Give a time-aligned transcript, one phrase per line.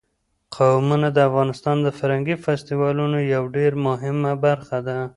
[0.55, 4.97] قومونه د افغانستان د فرهنګي فستیوالونو یوه ډېره مهمه برخه ده.